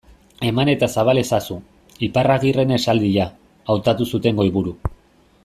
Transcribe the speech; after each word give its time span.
Eman 0.51 0.69
eta 0.71 0.87
zabal 0.99 1.21
ezazu, 1.21 1.57
Iparragirreren 2.07 2.75
esaldia, 2.79 3.29
hautatu 3.75 4.09
zuten 4.15 4.43
goiburu. 4.43 4.77